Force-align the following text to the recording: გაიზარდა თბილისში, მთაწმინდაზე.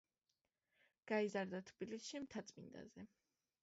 გაიზარდა 1.13 1.61
თბილისში, 1.71 2.25
მთაწმინდაზე. 2.27 3.11